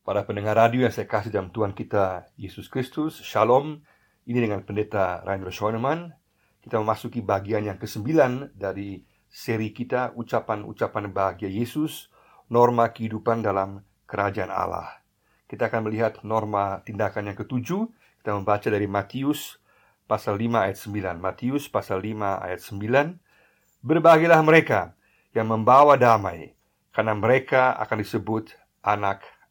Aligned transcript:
Para 0.00 0.24
pendengar 0.24 0.56
radio 0.56 0.88
yang 0.88 0.94
saya 0.96 1.04
kasih 1.04 1.28
dalam 1.28 1.52
Tuhan 1.52 1.76
kita 1.76 2.32
Yesus 2.40 2.72
Kristus, 2.72 3.20
Shalom. 3.20 3.84
Ini 4.24 4.48
dengan 4.48 4.64
pendeta 4.64 5.20
Rainer 5.28 5.52
Schoenemann. 5.52 6.16
Kita 6.64 6.80
memasuki 6.80 7.20
bagian 7.20 7.68
yang 7.68 7.76
kesembilan 7.76 8.56
dari 8.56 9.04
seri 9.28 9.76
kita 9.76 10.16
Ucapan-ucapan 10.16 11.12
bahagia 11.12 11.52
Yesus, 11.52 12.08
Norma 12.48 12.96
Kehidupan 12.96 13.44
dalam 13.44 13.84
Kerajaan 14.08 14.48
Allah. 14.48 15.04
Kita 15.44 15.68
akan 15.68 15.92
melihat 15.92 16.24
norma 16.24 16.80
tindakan 16.80 17.28
yang 17.28 17.36
ketujuh. 17.36 17.84
Kita 18.24 18.32
membaca 18.32 18.72
dari 18.72 18.88
Matius 18.88 19.60
pasal 20.08 20.40
5 20.40 20.64
ayat 20.64 20.80
9. 20.80 21.20
Matius 21.20 21.68
pasal 21.68 22.00
5 22.00 22.40
ayat 22.40 22.60
9. 22.64 23.84
Berbahagialah 23.84 24.40
mereka 24.48 24.96
yang 25.36 25.52
membawa 25.52 26.00
damai, 26.00 26.56
karena 26.88 27.12
mereka 27.12 27.76
akan 27.76 28.00
disebut 28.00 28.56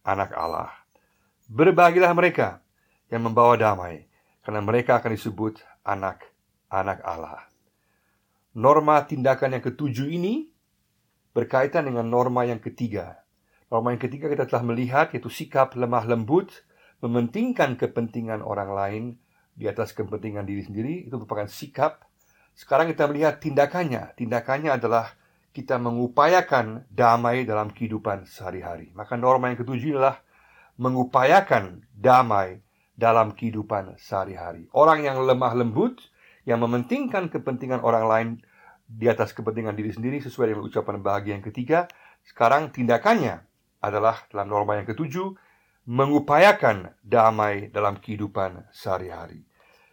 anak-anak 0.09 0.31
Allah. 0.33 0.69
Berbahagialah 1.49 2.13
mereka 2.17 2.65
yang 3.13 3.29
membawa 3.29 3.53
damai, 3.57 4.09
karena 4.41 4.61
mereka 4.65 4.97
akan 4.97 5.13
disebut 5.13 5.61
anak-anak 5.85 6.99
Allah. 7.05 7.45
Norma 8.57 9.05
tindakan 9.05 9.57
yang 9.57 9.63
ketujuh 9.65 10.09
ini 10.09 10.49
berkaitan 11.37 11.85
dengan 11.85 12.09
norma 12.09 12.45
yang 12.49 12.57
ketiga. 12.57 13.21
Norma 13.69 13.93
yang 13.93 14.01
ketiga 14.01 14.25
kita 14.25 14.49
telah 14.49 14.65
melihat 14.65 15.13
yaitu 15.13 15.29
sikap 15.29 15.77
lemah 15.77 16.09
lembut, 16.09 16.65
mementingkan 17.05 17.77
kepentingan 17.77 18.41
orang 18.41 18.73
lain 18.73 19.03
di 19.53 19.69
atas 19.69 19.93
kepentingan 19.93 20.49
diri 20.49 20.65
sendiri, 20.65 20.93
itu 21.05 21.13
merupakan 21.13 21.45
sikap. 21.45 22.01
Sekarang 22.57 22.89
kita 22.89 23.05
melihat 23.05 23.37
tindakannya. 23.37 24.17
Tindakannya 24.17 24.73
adalah 24.73 25.13
kita 25.59 25.75
mengupayakan 25.75 26.87
damai 26.87 27.43
dalam 27.43 27.67
kehidupan 27.75 28.23
sehari-hari. 28.23 28.95
Maka 28.95 29.19
norma 29.19 29.51
yang 29.51 29.59
ketujuh 29.59 29.99
adalah 29.99 30.23
mengupayakan 30.79 31.83
damai 31.91 32.63
dalam 32.95 33.35
kehidupan 33.35 33.99
sehari-hari. 33.99 34.71
Orang 34.71 35.03
yang 35.03 35.19
lemah 35.19 35.51
lembut, 35.51 35.99
yang 36.47 36.63
mementingkan 36.63 37.27
kepentingan 37.27 37.83
orang 37.83 38.05
lain 38.07 38.29
di 38.87 39.11
atas 39.11 39.35
kepentingan 39.35 39.75
diri 39.75 39.91
sendiri 39.91 40.23
sesuai 40.23 40.55
dengan 40.55 40.63
ucapan 40.63 41.03
bahagia 41.03 41.35
yang 41.35 41.43
ketiga, 41.43 41.91
sekarang 42.23 42.71
tindakannya 42.71 43.43
adalah 43.83 44.23
dalam 44.31 44.47
norma 44.47 44.79
yang 44.79 44.87
ketujuh, 44.87 45.35
mengupayakan 45.83 46.95
damai 47.03 47.67
dalam 47.75 47.99
kehidupan 47.99 48.63
sehari-hari. 48.71 49.43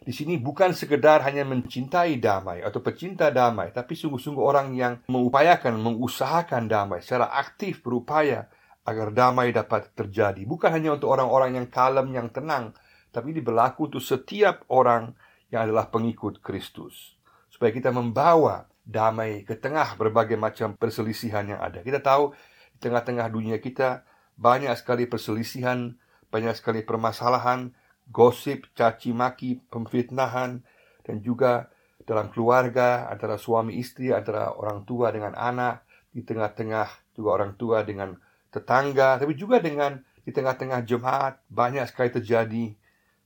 Di 0.07 0.15
sini 0.15 0.39
bukan 0.39 0.71
sekedar 0.71 1.19
hanya 1.27 1.43
mencintai 1.43 2.15
damai 2.23 2.63
atau 2.63 2.79
pecinta 2.79 3.27
damai, 3.27 3.75
tapi 3.75 3.91
sungguh-sungguh 3.91 4.39
orang 4.39 4.71
yang 4.71 5.03
mengupayakan, 5.11 5.75
mengusahakan 5.75 6.71
damai 6.71 7.03
secara 7.03 7.27
aktif 7.35 7.83
berupaya 7.83 8.47
agar 8.87 9.11
damai 9.11 9.51
dapat 9.51 9.91
terjadi. 9.91 10.47
Bukan 10.47 10.71
hanya 10.71 10.95
untuk 10.95 11.11
orang-orang 11.11 11.59
yang 11.59 11.67
kalem, 11.67 12.07
yang 12.15 12.31
tenang, 12.31 12.71
tapi 13.11 13.35
ini 13.35 13.43
berlaku 13.43 13.91
untuk 13.91 13.99
setiap 13.99 14.63
orang 14.71 15.11
yang 15.51 15.67
adalah 15.67 15.91
pengikut 15.91 16.39
Kristus. 16.39 17.19
Supaya 17.51 17.75
kita 17.75 17.91
membawa 17.91 18.63
damai 18.87 19.43
ke 19.43 19.59
tengah 19.59 19.99
berbagai 19.99 20.39
macam 20.39 20.79
perselisihan 20.79 21.43
yang 21.51 21.59
ada. 21.59 21.83
Kita 21.83 21.99
tahu 21.99 22.31
di 22.71 22.79
tengah-tengah 22.79 23.27
dunia 23.27 23.59
kita 23.59 24.07
banyak 24.39 24.71
sekali 24.79 25.03
perselisihan, 25.03 25.99
banyak 26.31 26.55
sekali 26.55 26.87
permasalahan, 26.87 27.75
gosip, 28.11 28.71
caci 28.73 29.11
maki, 29.11 29.59
pemfitnahan, 29.67 30.63
dan 31.03 31.15
juga 31.19 31.67
dalam 32.07 32.31
keluarga 32.31 33.11
antara 33.11 33.35
suami 33.35 33.77
istri, 33.77 34.15
antara 34.15 34.55
orang 34.55 34.87
tua 34.87 35.11
dengan 35.11 35.35
anak, 35.35 35.83
di 36.11 36.23
tengah-tengah 36.23 37.13
juga 37.13 37.29
orang 37.37 37.53
tua 37.59 37.83
dengan 37.83 38.15
tetangga, 38.49 39.19
tapi 39.19 39.35
juga 39.35 39.59
dengan 39.59 39.99
di 40.23 40.31
tengah-tengah 40.35 40.83
jemaat 40.83 41.39
banyak 41.47 41.87
sekali 41.87 42.11
terjadi 42.11 42.65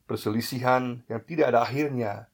perselisihan 0.05 1.01
yang 1.07 1.21
tidak 1.25 1.55
ada 1.55 1.65
akhirnya 1.65 2.29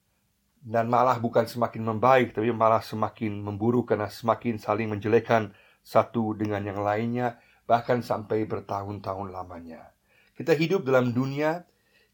dan 0.60 0.90
malah 0.90 1.16
bukan 1.22 1.46
semakin 1.46 1.86
membaik 1.86 2.34
tapi 2.34 2.50
malah 2.50 2.82
semakin 2.82 3.38
memburuk 3.38 3.94
karena 3.94 4.10
semakin 4.10 4.58
saling 4.58 4.90
menjelekan 4.90 5.54
satu 5.80 6.34
dengan 6.34 6.60
yang 6.66 6.82
lainnya 6.82 7.38
bahkan 7.64 8.04
sampai 8.04 8.44
bertahun-tahun 8.44 9.30
lamanya. 9.32 9.94
Kita 10.34 10.52
hidup 10.52 10.84
dalam 10.84 11.14
dunia 11.14 11.64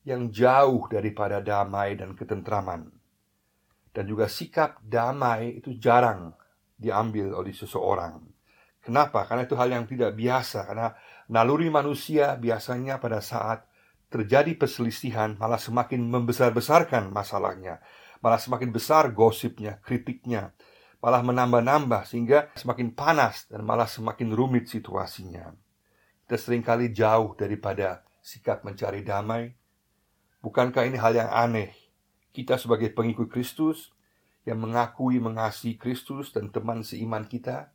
yang 0.04 0.28
jauh 0.28 0.84
daripada 0.87 1.41
damai 1.41 1.97
dan 1.97 2.12
ketentraman. 2.12 2.92
Dan 3.94 4.04
juga 4.04 4.28
sikap 4.28 4.84
damai 4.84 5.59
itu 5.59 5.76
jarang 5.81 6.37
diambil 6.76 7.32
oleh 7.32 7.56
seseorang. 7.56 8.20
Kenapa? 8.84 9.25
Karena 9.25 9.48
itu 9.48 9.56
hal 9.56 9.72
yang 9.72 9.88
tidak 9.88 10.12
biasa. 10.12 10.69
Karena 10.69 10.92
naluri 11.32 11.72
manusia 11.72 12.37
biasanya 12.37 13.00
pada 13.00 13.25
saat 13.25 13.65
terjadi 14.12 14.54
perselisihan 14.60 15.41
malah 15.41 15.56
semakin 15.56 16.04
membesar-besarkan 16.04 17.09
masalahnya. 17.09 17.81
Malah 18.21 18.41
semakin 18.41 18.71
besar 18.76 19.09
gosipnya, 19.16 19.81
kritiknya. 19.81 20.53
Malah 21.00 21.25
menambah-nambah 21.25 22.09
sehingga 22.09 22.53
semakin 22.56 22.92
panas 22.92 23.48
dan 23.48 23.65
malah 23.65 23.88
semakin 23.88 24.32
rumit 24.36 24.69
situasinya. 24.69 25.53
Kita 26.25 26.36
sering 26.41 26.65
kali 26.65 26.92
jauh 26.92 27.36
daripada 27.36 28.04
sikap 28.25 28.65
mencari 28.65 29.04
damai, 29.04 29.53
Bukankah 30.44 30.84
ini 30.84 31.00
hal 31.00 31.16
yang 31.16 31.32
aneh? 31.32 31.72
Kita 32.37 32.60
sebagai 32.60 32.93
pengikut 32.93 33.32
Kristus 33.32 33.97
yang 34.44 34.60
mengakui 34.60 35.16
mengasihi 35.16 35.81
Kristus 35.81 36.37
dan 36.37 36.53
teman 36.53 36.84
seiman 36.84 37.25
kita, 37.25 37.72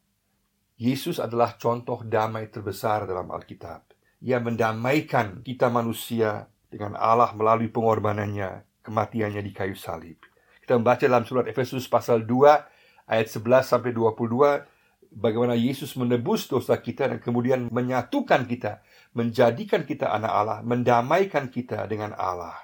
Yesus 0.78 1.18
adalah 1.18 1.58
contoh 1.58 2.06
damai 2.06 2.54
terbesar 2.54 3.10
dalam 3.10 3.34
Alkitab. 3.34 3.90
Ia 4.22 4.38
mendamaikan 4.38 5.42
kita 5.42 5.74
manusia 5.74 6.46
dengan 6.70 6.94
Allah 6.94 7.34
melalui 7.34 7.74
pengorbanannya, 7.74 8.62
kematiannya 8.86 9.42
di 9.42 9.50
kayu 9.50 9.74
salib. 9.74 10.22
Kita 10.62 10.78
membaca 10.78 11.02
dalam 11.02 11.26
surat 11.26 11.50
Efesus 11.50 11.90
pasal 11.90 12.22
2 12.22 13.10
ayat 13.10 13.28
11 13.34 13.66
sampai 13.66 13.90
22 13.98 15.18
bagaimana 15.18 15.58
Yesus 15.58 15.98
menebus 15.98 16.46
dosa 16.46 16.78
kita 16.78 17.10
dan 17.10 17.18
kemudian 17.18 17.66
menyatukan 17.74 18.46
kita, 18.46 18.86
menjadikan 19.14 19.86
kita 19.86 20.10
anak 20.10 20.32
Allah, 20.32 20.60
mendamaikan 20.62 21.50
kita 21.50 21.90
dengan 21.90 22.14
Allah. 22.14 22.56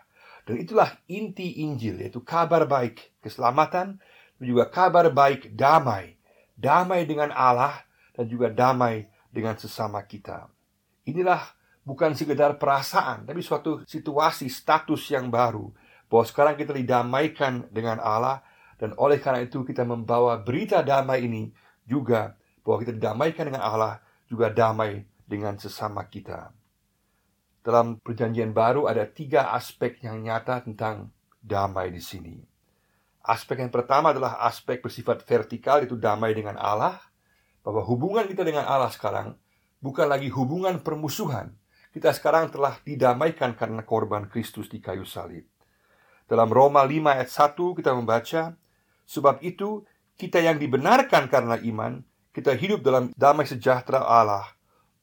Dan 0.46 0.62
itulah 0.62 0.94
inti 1.10 1.66
Injil, 1.66 2.06
yaitu 2.06 2.22
kabar 2.22 2.70
baik 2.70 3.18
keselamatan 3.18 3.98
dan 4.38 4.46
juga 4.46 4.70
kabar 4.70 5.10
baik 5.10 5.58
damai. 5.58 6.22
Damai 6.56 7.04
dengan 7.10 7.34
Allah 7.34 7.84
dan 8.16 8.30
juga 8.30 8.54
damai 8.54 9.10
dengan 9.34 9.58
sesama 9.58 10.00
kita. 10.06 10.48
Inilah 11.10 11.42
bukan 11.84 12.14
sekedar 12.16 12.56
perasaan, 12.62 13.28
tapi 13.28 13.42
suatu 13.42 13.84
situasi, 13.84 14.48
status 14.48 15.12
yang 15.12 15.28
baru. 15.34 15.74
Bahwa 16.06 16.24
sekarang 16.24 16.56
kita 16.56 16.72
didamaikan 16.78 17.68
dengan 17.74 17.98
Allah 18.00 18.46
dan 18.78 18.94
oleh 19.02 19.18
karena 19.18 19.44
itu 19.44 19.66
kita 19.66 19.82
membawa 19.82 20.38
berita 20.40 20.86
damai 20.86 21.26
ini 21.26 21.50
juga 21.90 22.38
bahwa 22.62 22.78
kita 22.86 22.94
didamaikan 22.98 23.44
dengan 23.50 23.64
Allah, 23.66 23.94
juga 24.30 24.54
damai 24.54 25.06
dengan 25.26 25.58
sesama 25.58 26.06
kita. 26.06 26.54
Dalam 27.66 27.98
perjanjian 27.98 28.54
baru 28.54 28.86
ada 28.86 29.10
tiga 29.10 29.52
aspek 29.58 29.98
yang 30.06 30.22
nyata 30.22 30.62
tentang 30.62 31.10
damai 31.42 31.90
di 31.90 32.02
sini. 32.02 32.38
Aspek 33.26 33.66
yang 33.66 33.74
pertama 33.74 34.14
adalah 34.14 34.38
aspek 34.46 34.86
bersifat 34.86 35.26
vertikal 35.26 35.82
itu 35.82 35.98
damai 35.98 36.38
dengan 36.38 36.62
Allah, 36.62 37.02
bahwa 37.66 37.82
hubungan 37.82 38.30
kita 38.30 38.46
dengan 38.46 38.70
Allah 38.70 38.94
sekarang 38.94 39.34
bukan 39.82 40.06
lagi 40.06 40.30
hubungan 40.30 40.78
permusuhan. 40.86 41.50
Kita 41.90 42.14
sekarang 42.14 42.54
telah 42.54 42.78
didamaikan 42.86 43.58
karena 43.58 43.82
korban 43.82 44.30
Kristus 44.30 44.70
di 44.70 44.78
kayu 44.78 45.08
salib. 45.08 45.50
Dalam 46.30 46.54
Roma 46.54 46.86
5 46.86 47.18
ayat 47.18 47.30
1 47.34 47.78
kita 47.82 47.92
membaca, 47.98 48.54
Sebab 49.06 49.42
itu 49.46 49.86
kita 50.18 50.42
yang 50.42 50.58
dibenarkan 50.58 51.30
karena 51.30 51.62
iman 51.62 52.02
kita 52.34 52.58
hidup 52.58 52.82
dalam 52.82 53.14
damai 53.14 53.46
sejahtera 53.46 54.02
Allah 54.02 54.55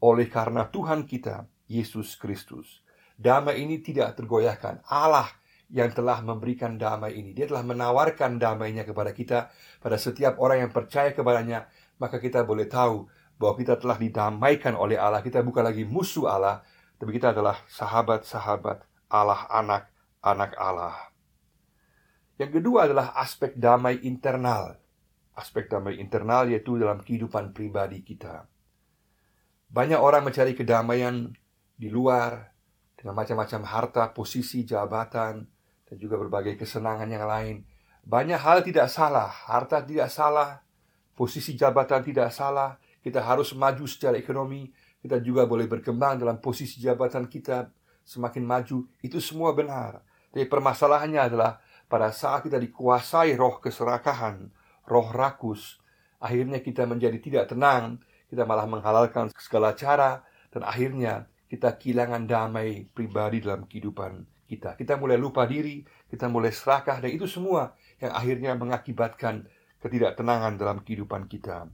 oleh 0.02 0.26
karena 0.26 0.66
Tuhan 0.66 1.06
kita, 1.06 1.46
Yesus 1.70 2.18
Kristus. 2.18 2.82
Damai 3.14 3.62
ini 3.62 3.78
tidak 3.78 4.18
tergoyahkan. 4.18 4.82
Allah 4.90 5.30
yang 5.70 5.94
telah 5.94 6.20
memberikan 6.20 6.74
damai 6.74 7.16
ini. 7.16 7.32
Dia 7.32 7.46
telah 7.46 7.62
menawarkan 7.62 8.36
damainya 8.36 8.82
kepada 8.82 9.14
kita, 9.14 9.48
pada 9.78 9.96
setiap 9.96 10.36
orang 10.42 10.68
yang 10.68 10.72
percaya 10.74 11.14
kepadanya, 11.14 11.70
maka 12.02 12.18
kita 12.18 12.42
boleh 12.42 12.66
tahu 12.66 13.06
bahwa 13.38 13.54
kita 13.56 13.78
telah 13.78 13.96
didamaikan 13.96 14.74
oleh 14.74 14.98
Allah. 14.98 15.22
Kita 15.22 15.40
bukan 15.40 15.64
lagi 15.64 15.86
musuh 15.86 16.28
Allah, 16.28 16.60
tapi 16.98 17.14
kita 17.14 17.30
adalah 17.30 17.62
sahabat-sahabat 17.70 18.84
Allah, 19.08 19.46
anak-anak 19.48 20.52
Allah. 20.58 20.96
Yang 22.42 22.58
kedua 22.58 22.90
adalah 22.90 23.14
aspek 23.14 23.54
damai 23.54 24.02
internal 24.02 24.82
aspek 25.32 25.64
damai 25.68 25.96
internal 25.96 26.48
yaitu 26.48 26.76
dalam 26.76 27.00
kehidupan 27.00 27.56
pribadi 27.56 28.04
kita. 28.04 28.51
Banyak 29.72 29.96
orang 29.96 30.28
mencari 30.28 30.52
kedamaian 30.52 31.32
di 31.80 31.88
luar 31.88 32.52
dengan 32.92 33.16
macam-macam 33.16 33.60
harta, 33.64 34.04
posisi, 34.12 34.68
jabatan, 34.68 35.48
dan 35.88 35.96
juga 35.96 36.20
berbagai 36.20 36.60
kesenangan 36.60 37.08
yang 37.08 37.24
lain. 37.24 37.64
Banyak 38.04 38.36
hal 38.36 38.60
tidak 38.60 38.92
salah, 38.92 39.32
harta 39.32 39.80
tidak 39.80 40.12
salah, 40.12 40.60
posisi 41.16 41.56
jabatan 41.56 42.04
tidak 42.04 42.28
salah, 42.36 42.76
kita 43.00 43.24
harus 43.24 43.56
maju 43.56 43.88
secara 43.88 44.20
ekonomi, 44.20 44.68
kita 45.00 45.24
juga 45.24 45.48
boleh 45.48 45.64
berkembang 45.64 46.20
dalam 46.20 46.36
posisi 46.36 46.76
jabatan 46.76 47.24
kita 47.26 47.72
semakin 48.04 48.44
maju. 48.44 48.84
Itu 49.00 49.24
semua 49.24 49.56
benar. 49.56 50.04
Tapi 50.30 50.44
permasalahannya 50.52 51.32
adalah 51.32 51.64
pada 51.88 52.12
saat 52.12 52.44
kita 52.44 52.60
dikuasai 52.60 53.40
roh 53.40 53.56
keserakahan, 53.56 54.52
roh 54.84 55.08
rakus, 55.16 55.80
akhirnya 56.20 56.60
kita 56.60 56.84
menjadi 56.84 57.18
tidak 57.18 57.44
tenang, 57.56 58.04
kita 58.32 58.48
malah 58.48 58.64
menghalalkan 58.64 59.28
segala 59.36 59.76
cara, 59.76 60.24
dan 60.48 60.64
akhirnya 60.64 61.28
kita 61.52 61.76
kehilangan 61.76 62.24
damai 62.24 62.88
pribadi 62.88 63.44
dalam 63.44 63.68
kehidupan 63.68 64.24
kita. 64.48 64.72
Kita 64.72 64.96
mulai 64.96 65.20
lupa 65.20 65.44
diri, 65.44 65.84
kita 66.08 66.32
mulai 66.32 66.48
serakah, 66.48 67.04
dan 67.04 67.12
itu 67.12 67.28
semua 67.28 67.76
yang 68.00 68.16
akhirnya 68.16 68.56
mengakibatkan 68.56 69.44
ketidaktenangan 69.84 70.56
dalam 70.56 70.80
kehidupan 70.80 71.28
kita. 71.28 71.68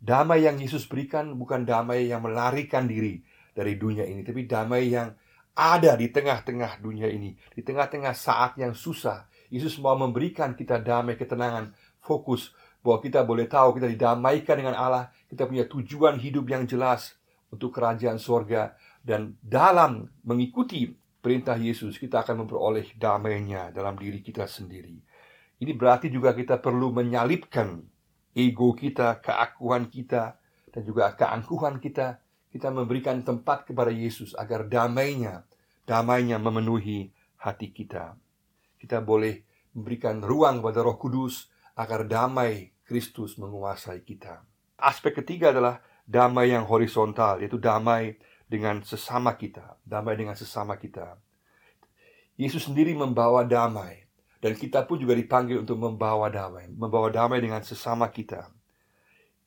Damai 0.00 0.48
yang 0.48 0.56
Yesus 0.56 0.88
berikan 0.88 1.36
bukan 1.36 1.68
damai 1.68 2.08
yang 2.08 2.24
melarikan 2.24 2.88
diri 2.88 3.20
dari 3.52 3.76
dunia 3.76 4.08
ini, 4.08 4.24
tapi 4.24 4.48
damai 4.48 4.88
yang 4.88 5.12
ada 5.56 5.92
di 5.96 6.08
tengah-tengah 6.08 6.80
dunia 6.80 7.08
ini, 7.12 7.36
di 7.52 7.60
tengah-tengah 7.60 8.16
saat 8.16 8.56
yang 8.56 8.72
susah. 8.72 9.28
Yesus 9.52 9.76
mau 9.76 9.96
memberikan 9.96 10.56
kita 10.56 10.80
damai, 10.80 11.20
ketenangan, 11.20 11.76
fokus 12.00 12.52
bahwa 12.86 13.02
kita 13.02 13.26
boleh 13.26 13.50
tahu 13.50 13.82
kita 13.82 13.90
didamaikan 13.90 14.62
dengan 14.62 14.78
Allah, 14.78 15.10
kita 15.26 15.50
punya 15.50 15.66
tujuan 15.66 16.22
hidup 16.22 16.46
yang 16.46 16.62
jelas 16.70 17.18
untuk 17.50 17.74
kerajaan 17.74 18.22
sorga 18.22 18.78
dan 19.02 19.34
dalam 19.42 20.06
mengikuti 20.22 20.86
perintah 21.18 21.58
Yesus 21.58 21.98
kita 21.98 22.22
akan 22.22 22.46
memperoleh 22.46 22.94
damainya 22.94 23.74
dalam 23.74 23.98
diri 23.98 24.22
kita 24.22 24.46
sendiri. 24.46 24.94
Ini 25.58 25.72
berarti 25.74 26.06
juga 26.06 26.30
kita 26.30 26.62
perlu 26.62 26.94
menyalipkan 26.94 27.82
ego 28.36 28.70
kita, 28.78 29.18
keakuan 29.18 29.90
kita, 29.90 30.38
dan 30.70 30.82
juga 30.86 31.10
keangkuhan 31.18 31.82
kita 31.82 32.22
kita 32.52 32.72
memberikan 32.72 33.20
tempat 33.20 33.68
kepada 33.68 33.92
Yesus 33.92 34.32
agar 34.32 34.64
damainya, 34.70 35.44
damainya 35.84 36.40
memenuhi 36.40 37.10
hati 37.42 37.68
kita. 37.68 38.16
Kita 38.80 39.04
boleh 39.04 39.44
memberikan 39.76 40.24
ruang 40.24 40.64
kepada 40.64 40.80
Roh 40.80 40.96
Kudus 40.96 41.52
agar 41.76 42.08
damai 42.08 42.75
Kristus 42.86 43.34
menguasai 43.36 44.06
kita. 44.06 44.46
Aspek 44.78 45.18
ketiga 45.20 45.50
adalah 45.50 45.82
damai 46.06 46.54
yang 46.54 46.64
horizontal, 46.70 47.42
yaitu 47.42 47.58
damai 47.58 48.14
dengan 48.46 48.80
sesama 48.86 49.34
kita, 49.34 49.74
damai 49.82 50.14
dengan 50.14 50.38
sesama 50.38 50.78
kita. 50.78 51.18
Yesus 52.38 52.70
sendiri 52.70 52.94
membawa 52.94 53.42
damai, 53.42 54.06
dan 54.38 54.54
kita 54.54 54.86
pun 54.86 55.02
juga 55.02 55.18
dipanggil 55.18 55.66
untuk 55.66 55.82
membawa 55.82 56.30
damai, 56.30 56.70
membawa 56.70 57.10
damai 57.10 57.42
dengan 57.42 57.66
sesama 57.66 58.06
kita. 58.06 58.46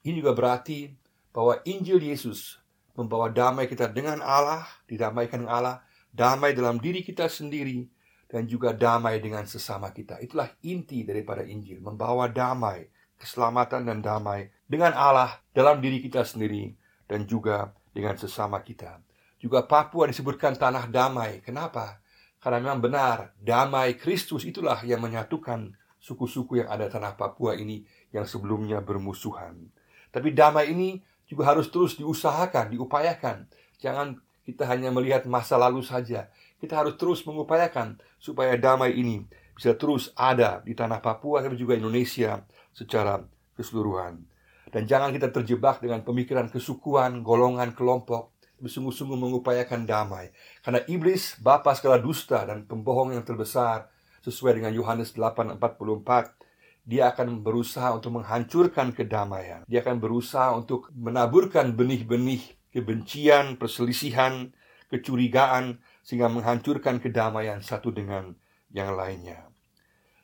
Ini 0.04 0.20
juga 0.20 0.36
berarti 0.36 0.92
bahwa 1.32 1.64
Injil 1.64 2.02
Yesus 2.02 2.60
membawa 2.92 3.32
damai 3.32 3.64
kita 3.70 3.88
dengan 3.88 4.20
Allah, 4.20 4.68
didamaikan 4.84 5.46
dengan 5.46 5.54
Allah, 5.56 5.76
damai 6.12 6.52
dalam 6.52 6.76
diri 6.76 7.00
kita 7.00 7.30
sendiri, 7.30 7.88
dan 8.28 8.44
juga 8.44 8.76
damai 8.76 9.22
dengan 9.22 9.48
sesama 9.48 9.94
kita. 9.94 10.20
Itulah 10.20 10.50
inti 10.66 11.06
daripada 11.06 11.46
Injil, 11.46 11.80
membawa 11.80 12.28
damai, 12.28 12.84
keselamatan 13.20 13.84
dan 13.84 14.00
damai 14.00 14.48
dengan 14.64 14.96
Allah 14.96 15.36
dalam 15.52 15.84
diri 15.84 16.00
kita 16.00 16.24
sendiri 16.24 16.72
dan 17.04 17.28
juga 17.28 17.76
dengan 17.92 18.16
sesama 18.16 18.64
kita. 18.64 19.04
Juga 19.36 19.64
Papua 19.68 20.08
disebutkan 20.08 20.56
tanah 20.56 20.88
damai. 20.88 21.44
Kenapa? 21.44 22.00
Karena 22.40 22.64
memang 22.64 22.80
benar, 22.80 23.36
damai 23.36 24.00
Kristus 24.00 24.48
itulah 24.48 24.80
yang 24.88 25.04
menyatukan 25.04 25.76
suku-suku 26.00 26.64
yang 26.64 26.72
ada 26.72 26.88
tanah 26.88 27.12
Papua 27.12 27.52
ini 27.52 27.84
yang 28.08 28.24
sebelumnya 28.24 28.80
bermusuhan. 28.80 29.68
Tapi 30.08 30.32
damai 30.32 30.72
ini 30.72 31.04
juga 31.28 31.52
harus 31.52 31.68
terus 31.68 32.00
diusahakan, 32.00 32.72
diupayakan. 32.72 33.44
Jangan 33.76 34.16
kita 34.48 34.64
hanya 34.64 34.88
melihat 34.88 35.28
masa 35.28 35.60
lalu 35.60 35.84
saja. 35.84 36.32
Kita 36.56 36.80
harus 36.80 36.96
terus 36.96 37.20
mengupayakan 37.28 38.00
supaya 38.16 38.56
damai 38.56 38.96
ini 38.96 39.24
bisa 39.60 39.76
terus 39.76 40.08
ada 40.16 40.64
di 40.64 40.72
tanah 40.72 41.04
Papua 41.04 41.44
tapi 41.44 41.60
juga 41.60 41.76
Indonesia 41.76 42.40
secara 42.72 43.22
keseluruhan. 43.58 44.24
Dan 44.70 44.86
jangan 44.86 45.10
kita 45.10 45.34
terjebak 45.34 45.82
dengan 45.82 46.06
pemikiran 46.06 46.46
kesukuan, 46.46 47.26
golongan, 47.26 47.74
kelompok, 47.74 48.30
bersungguh-sungguh 48.62 49.18
mengupayakan 49.18 49.88
damai. 49.88 50.30
Karena 50.62 50.84
iblis, 50.86 51.40
bapa 51.40 51.74
segala 51.74 51.98
dusta 51.98 52.46
dan 52.46 52.68
pembohong 52.68 53.16
yang 53.16 53.26
terbesar, 53.26 53.90
sesuai 54.20 54.60
dengan 54.60 54.72
Yohanes 54.76 55.16
8:44, 55.16 56.36
dia 56.84 57.10
akan 57.12 57.42
berusaha 57.42 57.92
untuk 57.96 58.20
menghancurkan 58.20 58.92
kedamaian. 58.92 59.64
Dia 59.66 59.80
akan 59.82 60.00
berusaha 60.00 60.54
untuk 60.54 60.92
menaburkan 60.94 61.72
benih-benih 61.74 62.40
kebencian, 62.70 63.58
perselisihan, 63.58 64.54
kecurigaan, 64.92 65.82
sehingga 66.06 66.30
menghancurkan 66.30 67.02
kedamaian 67.02 67.60
satu 67.62 67.90
dengan 67.90 68.34
yang 68.70 68.94
lainnya. 68.94 69.49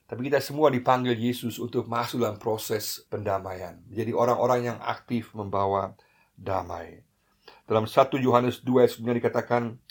Tapi 0.07 0.31
kita 0.31 0.39
semua 0.39 0.71
dipanggil 0.71 1.19
Yesus 1.19 1.59
untuk 1.59 1.91
masuk 1.91 2.23
dalam 2.23 2.39
proses 2.39 3.03
pendamaian. 3.11 3.83
Jadi 3.91 4.15
orang-orang 4.15 4.75
yang 4.75 4.79
aktif 4.79 5.35
membawa 5.35 5.99
damai. 6.39 7.03
Dalam 7.67 7.91
1 7.91 8.15
Yohanes 8.23 8.63
2 8.63 8.87
ayat 8.87 8.95
dikatakan, 9.03 9.83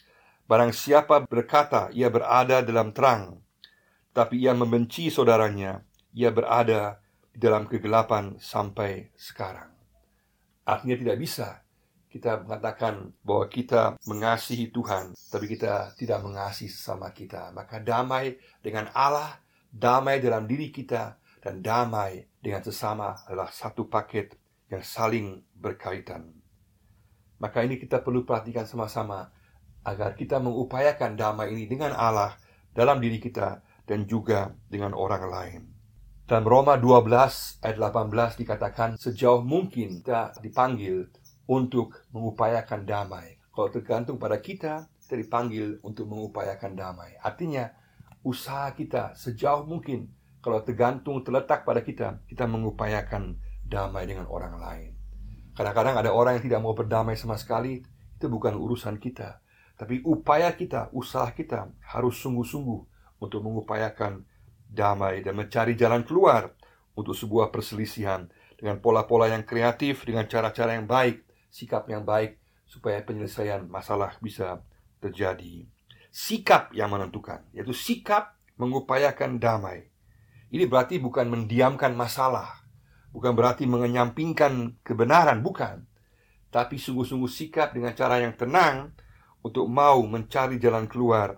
Barang 0.45 0.71
siapa 0.71 1.25
berkata 1.25 1.89
ia 1.91 2.07
berada 2.07 2.61
dalam 2.61 2.93
terang, 2.93 3.41
tapi 4.15 4.45
ia 4.45 4.53
membenci 4.53 5.09
saudaranya, 5.11 5.83
ia 6.13 6.29
berada 6.31 7.01
di 7.33 7.41
dalam 7.41 7.67
kegelapan 7.67 8.37
sampai 8.39 9.11
sekarang. 9.17 9.73
Artinya 10.63 10.95
tidak 10.95 11.17
bisa 11.19 11.65
kita 12.15 12.47
mengatakan 12.47 13.11
bahwa 13.27 13.43
kita 13.51 13.99
mengasihi 14.07 14.71
Tuhan, 14.71 15.11
tapi 15.27 15.51
kita 15.51 15.91
tidak 15.99 16.23
mengasihi 16.23 16.71
sesama 16.71 17.11
kita. 17.11 17.51
Maka 17.51 17.83
damai 17.83 18.39
dengan 18.63 18.87
Allah, 18.95 19.35
damai 19.75 20.23
dalam 20.23 20.47
diri 20.47 20.71
kita, 20.71 21.19
dan 21.43 21.59
damai 21.61 22.25
dengan 22.39 22.63
sesama 22.63 23.13
adalah 23.27 23.51
satu 23.51 23.85
paket 23.85 24.33
yang 24.71 24.81
saling 24.81 25.45
berkaitan. 25.53 26.33
Maka 27.37 27.61
ini 27.61 27.77
kita 27.77 28.01
perlu 28.01 28.23
perhatikan 28.23 28.65
sama-sama 28.65 29.29
agar 29.85 30.17
kita 30.17 30.41
mengupayakan 30.41 31.13
damai 31.13 31.53
ini 31.53 31.69
dengan 31.69 31.93
Allah 31.93 32.33
dalam 32.73 32.97
diri 32.97 33.21
kita 33.21 33.61
dan 33.85 34.09
juga 34.09 34.49
dengan 34.65 34.97
orang 34.97 35.23
lain. 35.29 35.61
Dalam 36.25 36.41
Roma 36.41 36.81
12 36.81 37.61
ayat 37.61 37.77
18 37.77 38.41
dikatakan 38.41 38.97
sejauh 38.97 39.45
mungkin 39.45 40.01
kita 40.01 40.33
dipanggil 40.41 41.05
untuk 41.45 42.09
mengupayakan 42.09 42.81
damai. 42.81 43.37
Kalau 43.53 43.69
tergantung 43.69 44.17
pada 44.17 44.41
kita, 44.41 44.89
kita 45.05 45.21
dipanggil 45.21 45.77
untuk 45.85 46.09
mengupayakan 46.09 46.73
damai. 46.73 47.13
Artinya, 47.21 47.69
usaha 48.25 48.73
kita 48.73 49.13
sejauh 49.13 49.69
mungkin 49.69 50.09
kalau 50.41 50.61
tergantung 50.65 51.21
terletak 51.21 51.61
pada 51.65 51.85
kita, 51.85 52.25
kita 52.25 52.49
mengupayakan 52.49 53.37
damai 53.65 54.09
dengan 54.09 54.25
orang 54.29 54.57
lain. 54.57 54.91
Kadang-kadang 55.53 56.01
ada 56.01 56.11
orang 56.13 56.37
yang 56.37 56.45
tidak 56.45 56.61
mau 56.61 56.73
berdamai 56.77 57.17
sama 57.17 57.37
sekali, 57.37 57.81
itu 58.17 58.25
bukan 58.29 58.53
urusan 58.57 58.97
kita. 59.01 59.41
Tapi 59.77 60.05
upaya 60.05 60.53
kita, 60.53 60.93
usaha 60.93 61.29
kita 61.33 61.69
harus 61.81 62.17
sungguh-sungguh 62.21 62.81
untuk 63.21 63.41
mengupayakan 63.41 64.25
damai 64.69 65.25
dan 65.25 65.37
mencari 65.37 65.73
jalan 65.73 66.05
keluar 66.05 66.53
untuk 66.93 67.17
sebuah 67.17 67.49
perselisihan 67.49 68.29
dengan 68.57 68.81
pola-pola 68.81 69.29
yang 69.29 69.43
kreatif, 69.43 70.05
dengan 70.05 70.29
cara-cara 70.29 70.77
yang 70.77 70.85
baik, 70.85 71.25
sikap 71.49 71.89
yang 71.89 72.05
baik 72.05 72.37
supaya 72.65 73.01
penyelesaian 73.01 73.65
masalah 73.65 74.13
bisa 74.21 74.61
terjadi. 75.01 75.67
Sikap 76.15 76.71
yang 76.71 76.95
menentukan, 76.95 77.43
yaitu 77.51 77.75
sikap 77.75 78.39
mengupayakan 78.55 79.35
damai. 79.35 79.91
Ini 80.47 80.63
berarti 80.63 80.95
bukan 80.95 81.27
mendiamkan 81.27 81.91
masalah, 81.91 82.63
bukan 83.11 83.35
berarti 83.35 83.67
mengenyampingkan 83.67 84.79
kebenaran, 84.79 85.43
bukan. 85.43 85.83
Tapi 86.55 86.79
sungguh-sungguh 86.79 87.27
sikap 87.27 87.75
dengan 87.75 87.91
cara 87.91 88.23
yang 88.23 88.31
tenang 88.39 88.95
untuk 89.43 89.67
mau 89.67 89.99
mencari 90.07 90.55
jalan 90.55 90.87
keluar 90.87 91.35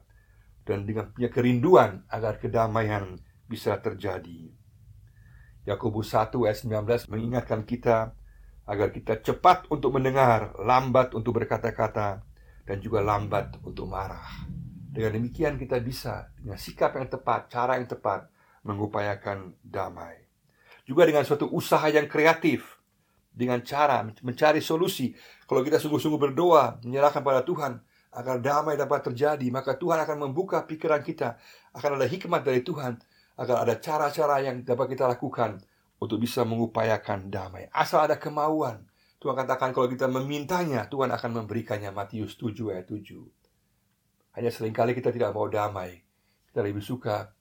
dan 0.61 0.85
dengan 0.85 1.09
punya 1.09 1.33
kerinduan 1.33 2.05
agar 2.13 2.37
kedamaian 2.37 3.17
bisa 3.49 3.81
terjadi. 3.81 4.53
Yakobus 5.65 6.13
1 6.13 6.37
ayat 6.45 6.61
19 6.61 7.09
mengingatkan 7.09 7.65
kita 7.65 8.13
agar 8.69 8.93
kita 8.93 9.25
cepat 9.25 9.65
untuk 9.73 9.97
mendengar, 9.97 10.53
lambat 10.61 11.17
untuk 11.17 11.41
berkata-kata, 11.41 12.21
dan 12.67 12.77
juga 12.83 12.99
lambat 13.01 13.57
untuk 13.63 13.89
marah. 13.89 14.56
Dengan 14.97 15.13
demikian 15.13 15.61
kita 15.61 15.77
bisa 15.77 16.33
dengan 16.41 16.57
sikap 16.57 16.97
yang 16.97 17.05
tepat, 17.05 17.53
cara 17.53 17.77
yang 17.77 17.85
tepat 17.85 18.25
mengupayakan 18.65 19.53
damai. 19.61 20.25
Juga 20.89 21.05
dengan 21.05 21.21
suatu 21.21 21.45
usaha 21.53 21.85
yang 21.93 22.09
kreatif, 22.09 22.81
dengan 23.29 23.61
cara 23.61 24.01
mencari 24.25 24.57
solusi. 24.57 25.13
Kalau 25.45 25.61
kita 25.61 25.77
sungguh-sungguh 25.77 26.17
berdoa, 26.17 26.81
menyerahkan 26.81 27.21
pada 27.21 27.45
Tuhan, 27.45 27.77
agar 28.09 28.41
damai 28.41 28.73
dapat 28.73 29.13
terjadi, 29.13 29.45
maka 29.53 29.77
Tuhan 29.77 30.01
akan 30.01 30.17
membuka 30.25 30.65
pikiran 30.65 31.05
kita. 31.05 31.37
Akan 31.77 31.93
ada 31.93 32.09
hikmat 32.09 32.41
dari 32.41 32.65
Tuhan, 32.65 32.97
agar 33.37 33.69
ada 33.69 33.77
cara-cara 33.77 34.41
yang 34.41 34.65
dapat 34.65 34.97
kita 34.97 35.05
lakukan 35.05 35.61
untuk 36.01 36.17
bisa 36.17 36.41
mengupayakan 36.41 37.29
damai. 37.29 37.69
Asal 37.69 38.09
ada 38.09 38.17
kemauan 38.17 38.89
Tuhan 39.17 39.33
katakan 39.33 39.73
kalau 39.73 39.89
kita 39.89 40.05
memintanya, 40.05 40.85
Tuhan 40.85 41.09
akan 41.09 41.41
memberikannya. 41.41 41.89
Matius 41.89 42.37
7 42.37 42.69
ayat 42.69 42.85
7. 42.85 43.46
Hanya 44.37 44.53
sering 44.53 44.69
kali 44.69 44.93
kita 44.93 45.09
tidak 45.09 45.33
mau 45.33 45.49
damai. 45.49 45.97
Kita 46.53 46.61
lebih 46.61 46.85
suka 46.85 47.33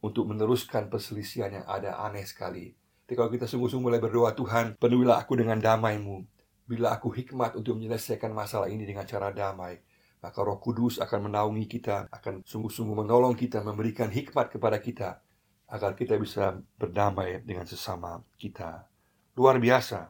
untuk 0.00 0.32
meneruskan 0.32 0.88
perselisihan 0.88 1.52
yang 1.52 1.68
ada 1.68 2.00
aneh 2.00 2.24
sekali. 2.24 2.72
Tapi 3.04 3.12
kalau 3.12 3.28
kita 3.28 3.44
sungguh-sungguh 3.44 3.92
mulai 3.92 4.00
berdoa, 4.00 4.32
Tuhan, 4.32 4.80
penuhilah 4.80 5.20
aku 5.20 5.36
dengan 5.36 5.60
damai-Mu. 5.60 6.24
Bila 6.64 6.96
aku 6.96 7.12
hikmat 7.12 7.60
untuk 7.60 7.76
menyelesaikan 7.76 8.32
masalah 8.32 8.72
ini 8.72 8.88
dengan 8.88 9.04
cara 9.04 9.28
damai, 9.28 9.76
maka 10.24 10.38
Roh 10.40 10.56
Kudus 10.56 10.96
akan 11.04 11.28
menaungi 11.28 11.68
kita, 11.68 12.08
akan 12.08 12.40
sungguh-sungguh 12.48 13.04
menolong 13.04 13.36
kita, 13.36 13.60
memberikan 13.60 14.08
hikmat 14.08 14.48
kepada 14.48 14.80
kita 14.80 15.20
agar 15.68 15.92
kita 15.92 16.16
bisa 16.16 16.56
berdamai 16.80 17.44
dengan 17.44 17.68
sesama 17.68 18.24
kita. 18.40 18.88
Luar 19.36 19.60
biasa. 19.60 20.08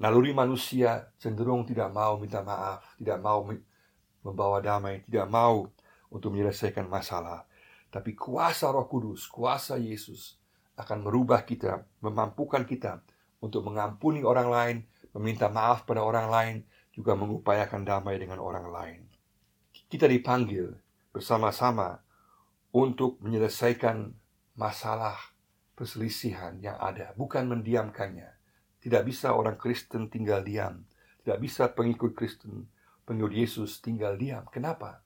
Naluri 0.00 0.32
manusia 0.32 1.12
cenderung 1.20 1.68
tidak 1.68 1.92
mau 1.92 2.16
minta 2.16 2.40
maaf, 2.40 2.96
tidak 2.96 3.20
mau 3.20 3.44
membawa 4.22 4.62
damai, 4.62 5.02
tidak 5.06 5.28
mau 5.28 5.68
untuk 6.10 6.34
menyelesaikan 6.34 6.86
masalah. 6.86 7.46
Tapi 7.92 8.16
kuasa 8.16 8.72
Roh 8.72 8.88
Kudus, 8.88 9.28
kuasa 9.28 9.76
Yesus 9.76 10.40
akan 10.80 11.04
merubah 11.04 11.44
kita, 11.44 11.84
memampukan 12.00 12.64
kita 12.64 13.04
untuk 13.44 13.68
mengampuni 13.68 14.24
orang 14.24 14.48
lain, 14.48 14.76
meminta 15.12 15.52
maaf 15.52 15.84
pada 15.84 16.00
orang 16.00 16.26
lain, 16.32 16.56
juga 16.92 17.12
mengupayakan 17.16 17.84
damai 17.84 18.16
dengan 18.16 18.40
orang 18.40 18.66
lain. 18.72 19.00
Kita 19.92 20.08
dipanggil 20.08 20.72
bersama-sama 21.12 22.00
untuk 22.72 23.20
menyelesaikan 23.20 24.16
masalah 24.56 25.16
perselisihan 25.76 26.56
yang 26.64 26.80
ada, 26.80 27.12
bukan 27.16 27.48
mendiamkannya. 27.48 28.32
Tidak 28.80 29.02
bisa 29.04 29.36
orang 29.36 29.60
Kristen 29.60 30.08
tinggal 30.08 30.40
diam, 30.40 30.88
tidak 31.22 31.38
bisa 31.44 31.68
pengikut 31.70 32.16
Kristen, 32.16 32.71
pengikut 33.04 33.32
Yesus 33.34 33.80
tinggal 33.82 34.18
diam. 34.18 34.46
Kenapa? 34.50 35.02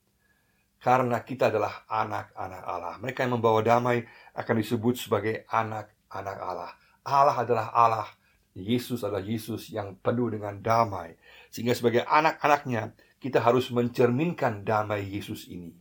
Karena 0.81 1.19
kita 1.25 1.49
adalah 1.49 1.89
anak-anak 1.89 2.63
Allah. 2.63 2.95
Mereka 3.01 3.25
yang 3.25 3.41
membawa 3.41 3.65
damai 3.65 4.05
akan 4.37 4.55
disebut 4.61 4.95
sebagai 5.01 5.49
anak-anak 5.49 6.39
Allah. 6.39 6.73
Allah 7.07 7.37
adalah 7.39 7.67
Allah 7.73 8.09
Yesus 8.57 9.05
adalah 9.05 9.21
Yesus 9.21 9.69
yang 9.69 10.01
penuh 10.01 10.33
dengan 10.33 10.57
damai. 10.65 11.13
Sehingga 11.53 11.77
sebagai 11.77 12.09
anak-anaknya, 12.09 12.97
kita 13.21 13.45
harus 13.45 13.69
mencerminkan 13.69 14.65
damai 14.65 15.05
Yesus 15.05 15.45
ini. 15.53 15.77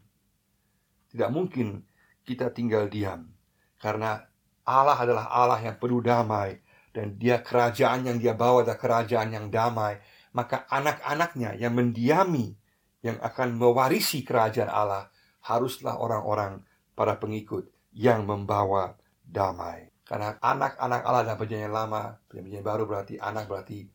Tidak 1.08 1.32
mungkin 1.32 1.88
kita 2.28 2.52
tinggal 2.52 2.92
diam. 2.92 3.32
Karena 3.80 4.20
Allah 4.68 5.00
adalah 5.00 5.32
Allah 5.32 5.60
yang 5.64 5.80
penuh 5.80 6.04
damai. 6.04 6.60
Dan 6.92 7.16
dia 7.16 7.40
kerajaan 7.40 8.08
yang 8.12 8.18
dia 8.20 8.36
bawa 8.36 8.68
adalah 8.68 8.80
kerajaan 8.80 9.32
yang 9.32 9.48
damai. 9.48 9.96
Maka 10.36 10.68
anak-anaknya 10.68 11.56
yang 11.56 11.72
mendiami, 11.80 12.52
yang 13.00 13.16
akan 13.24 13.56
mewarisi 13.56 14.28
kerajaan 14.28 14.68
Allah, 14.68 15.08
haruslah 15.48 15.96
orang-orang 15.96 16.60
para 16.92 17.16
pengikut 17.16 17.72
yang 17.96 18.28
membawa 18.28 19.00
damai. 19.24 19.96
Karena 20.06 20.38
anak-anak 20.38 21.02
Allah 21.02 21.22
dalam 21.26 21.40
perjanjian 21.40 21.74
lama, 21.74 22.20
perjanjian 22.28 22.62
baru 22.62 22.84
berarti 22.86 23.16
anak 23.18 23.50
berarti 23.50 23.88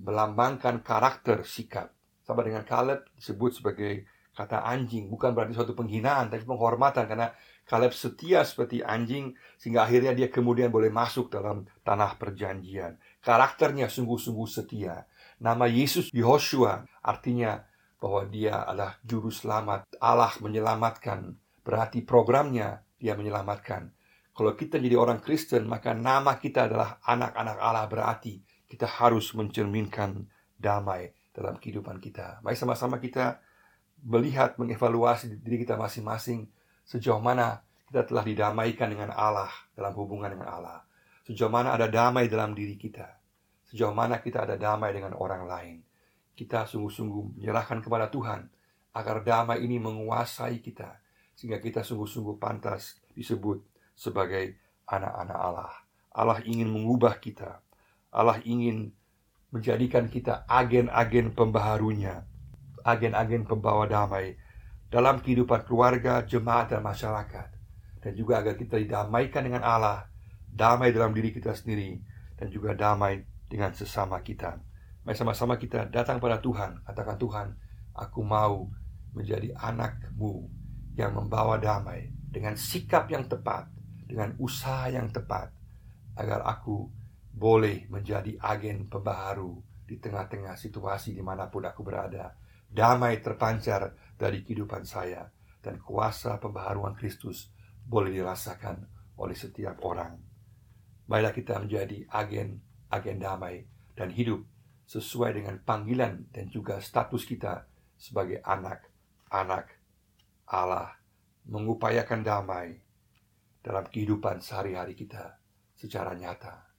melambangkan 0.00 0.82
karakter 0.82 1.46
sikap. 1.46 1.94
Sama 2.26 2.42
dengan 2.42 2.66
Caleb 2.66 3.06
disebut 3.14 3.62
sebagai 3.62 4.08
kata 4.34 4.66
anjing, 4.66 5.06
bukan 5.08 5.32
berarti 5.32 5.54
suatu 5.54 5.72
penghinaan, 5.72 6.28
tapi 6.28 6.42
penghormatan 6.42 7.06
karena 7.06 7.30
Caleb 7.66 7.94
setia 7.94 8.46
seperti 8.46 8.82
anjing 8.82 9.34
sehingga 9.58 9.86
akhirnya 9.86 10.14
dia 10.14 10.30
kemudian 10.30 10.70
boleh 10.70 10.90
masuk 10.90 11.30
dalam 11.30 11.66
tanah 11.82 12.14
perjanjian. 12.14 12.98
Karakternya 13.22 13.90
sungguh-sungguh 13.90 14.46
setia. 14.46 15.06
Nama 15.36 15.68
Yesus 15.68 16.08
Yehoshua 16.16 16.88
artinya 17.04 17.60
bahwa 18.00 18.24
dia 18.28 18.64
adalah 18.64 18.96
juru 19.04 19.28
selamat. 19.28 20.00
Allah 20.00 20.32
menyelamatkan. 20.40 21.36
Berarti 21.60 22.00
programnya 22.00 22.80
dia 22.96 23.12
menyelamatkan. 23.18 23.92
Kalau 24.36 24.52
kita 24.52 24.76
jadi 24.76 24.96
orang 25.00 25.20
Kristen, 25.24 25.64
maka 25.64 25.96
nama 25.96 26.36
kita 26.36 26.68
adalah 26.68 27.00
anak-anak 27.04 27.56
Allah 27.56 27.88
berarti 27.88 28.44
kita 28.68 28.84
harus 28.84 29.32
mencerminkan 29.32 30.28
damai 30.60 31.12
dalam 31.32 31.56
kehidupan 31.56 32.00
kita. 32.00 32.40
Mari 32.44 32.56
sama-sama 32.56 33.00
kita 33.00 33.40
melihat, 34.04 34.60
mengevaluasi 34.60 35.40
diri 35.40 35.64
kita 35.64 35.80
masing-masing 35.80 36.48
sejauh 36.84 37.20
mana 37.20 37.64
kita 37.88 38.04
telah 38.08 38.24
didamaikan 38.24 38.92
dengan 38.92 39.12
Allah 39.12 39.50
dalam 39.72 39.92
hubungan 39.96 40.32
dengan 40.32 40.48
Allah. 40.52 40.84
Sejauh 41.24 41.50
mana 41.50 41.72
ada 41.72 41.88
damai 41.88 42.28
dalam 42.28 42.52
diri 42.52 42.76
kita. 42.76 43.25
Sejauh 43.66 43.94
mana 43.94 44.22
kita 44.22 44.46
ada 44.46 44.54
damai 44.54 44.94
dengan 44.94 45.18
orang 45.18 45.44
lain. 45.46 45.76
Kita 46.36 46.68
sungguh-sungguh 46.68 47.40
menyerahkan 47.40 47.82
kepada 47.82 48.06
Tuhan 48.12 48.46
agar 48.94 49.26
damai 49.26 49.64
ini 49.66 49.76
menguasai 49.82 50.62
kita 50.62 51.02
sehingga 51.36 51.60
kita 51.60 51.84
sungguh-sungguh 51.84 52.40
pantas 52.40 52.96
disebut 53.12 53.60
sebagai 53.92 54.56
anak-anak 54.88 55.38
Allah. 55.38 55.72
Allah 56.16 56.40
ingin 56.48 56.72
mengubah 56.72 57.20
kita. 57.20 57.60
Allah 58.08 58.40
ingin 58.48 58.88
menjadikan 59.52 60.08
kita 60.08 60.48
agen-agen 60.48 61.36
pembaharunya, 61.36 62.24
agen-agen 62.80 63.44
pembawa 63.44 63.84
damai 63.84 64.40
dalam 64.88 65.20
kehidupan 65.20 65.68
keluarga, 65.68 66.24
jemaat, 66.24 66.72
dan 66.72 66.80
masyarakat. 66.80 67.48
Dan 68.00 68.12
juga 68.16 68.40
agar 68.40 68.56
kita 68.56 68.80
didamaikan 68.80 69.44
dengan 69.44 69.66
Allah, 69.66 70.08
damai 70.48 70.94
dalam 70.94 71.12
diri 71.12 71.34
kita 71.36 71.52
sendiri, 71.52 72.00
dan 72.38 72.48
juga 72.48 72.72
damai 72.72 73.20
dengan 73.46 73.72
sesama 73.72 74.20
kita. 74.22 74.58
Mari 75.06 75.14
sama-sama 75.14 75.54
kita 75.54 75.86
datang 75.86 76.18
pada 76.18 76.42
Tuhan, 76.42 76.82
katakan 76.82 77.18
Tuhan, 77.18 77.48
aku 77.94 78.20
mau 78.26 78.66
menjadi 79.14 79.54
anakmu 79.54 80.50
yang 80.98 81.14
membawa 81.14 81.56
damai 81.56 82.10
dengan 82.26 82.58
sikap 82.58 83.08
yang 83.08 83.30
tepat, 83.30 83.70
dengan 84.06 84.34
usaha 84.38 84.86
yang 84.90 85.10
tepat 85.10 85.50
agar 86.16 86.42
aku 86.46 86.90
boleh 87.36 87.84
menjadi 87.92 88.38
agen 88.40 88.88
pembaharu 88.88 89.60
di 89.86 90.00
tengah-tengah 90.00 90.56
situasi 90.56 91.12
di 91.14 91.22
mana 91.22 91.52
pun 91.52 91.66
aku 91.68 91.84
berada. 91.84 92.34
Damai 92.66 93.22
terpancar 93.22 93.94
dari 94.18 94.42
kehidupan 94.42 94.82
saya 94.82 95.22
dan 95.62 95.78
kuasa 95.78 96.42
pembaharuan 96.42 96.98
Kristus 96.98 97.52
boleh 97.86 98.10
dirasakan 98.10 98.82
oleh 99.20 99.36
setiap 99.38 99.78
orang. 99.86 100.18
Baiklah 101.06 101.30
kita 101.30 101.54
menjadi 101.62 102.02
agen-agen 102.90 103.18
damai 103.18 103.56
dan 103.96 104.12
hidup 104.12 104.44
sesuai 104.86 105.42
dengan 105.42 105.58
panggilan 105.62 106.30
dan 106.30 106.46
juga 106.46 106.78
status 106.78 107.26
kita 107.26 107.66
sebagai 107.98 108.38
anak-anak 108.44 109.66
Allah 110.46 110.94
mengupayakan 111.50 112.22
damai 112.22 112.78
dalam 113.62 113.82
kehidupan 113.90 114.38
sehari-hari 114.38 114.94
kita 114.94 115.42
secara 115.74 116.14
nyata. 116.14 116.70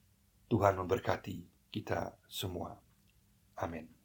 Tuhan 0.48 0.80
memberkati 0.80 1.68
kita 1.68 2.16
semua. 2.32 2.72
Amin. 3.60 3.97